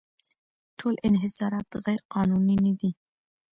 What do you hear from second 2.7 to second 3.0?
دي.